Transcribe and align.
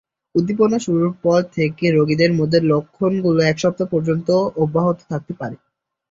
উদ্দীপনা 0.35 0.77
শুরুর 0.79 1.11
পর 1.23 1.39
থেকে 1.55 1.85
রোগীদের 1.89 2.31
মধ্যে 2.39 2.59
লক্ষণগুলো 2.71 3.39
এক 3.43 3.57
সপ্তাহ 3.59 3.87
পর্যন্ত 3.93 4.27
অব্যাহত 4.63 4.97
থাকতে 5.11 5.33
পারে। 5.39 5.55